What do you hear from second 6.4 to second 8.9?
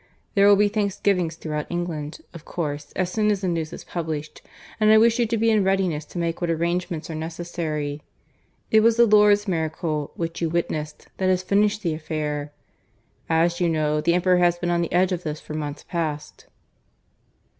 what arrangements are necessary. It